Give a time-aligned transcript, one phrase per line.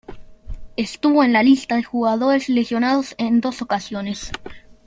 [0.77, 4.31] Estuvo en la lista de jugadores lesionados en dos ocasiones.